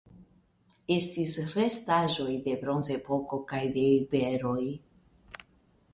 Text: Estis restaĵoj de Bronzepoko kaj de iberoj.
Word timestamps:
Estis 0.95 1.35
restaĵoj 1.57 2.27
de 2.47 2.57
Bronzepoko 2.65 3.41
kaj 3.53 3.63
de 3.79 3.87
iberoj. 4.01 4.59